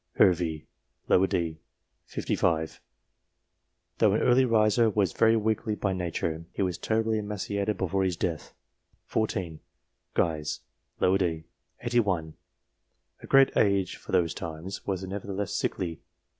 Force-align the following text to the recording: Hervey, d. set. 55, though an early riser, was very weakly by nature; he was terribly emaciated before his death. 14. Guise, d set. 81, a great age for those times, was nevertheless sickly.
Hervey, 0.15 0.65
d. 1.07 1.59
set. 2.07 2.15
55, 2.15 2.81
though 3.99 4.13
an 4.13 4.21
early 4.21 4.45
riser, 4.45 4.89
was 4.89 5.13
very 5.13 5.35
weakly 5.37 5.75
by 5.75 5.93
nature; 5.93 6.43
he 6.53 6.63
was 6.63 6.79
terribly 6.79 7.19
emaciated 7.19 7.77
before 7.77 8.03
his 8.03 8.17
death. 8.17 8.51
14. 9.05 9.59
Guise, 10.15 10.61
d 10.99 11.05
set. 11.19 11.43
81, 11.81 12.33
a 13.21 13.27
great 13.27 13.55
age 13.55 13.95
for 13.97 14.11
those 14.11 14.33
times, 14.33 14.87
was 14.87 15.03
nevertheless 15.03 15.53
sickly. 15.53 16.01